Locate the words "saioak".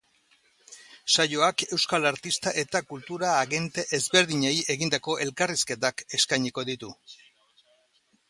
1.15-1.63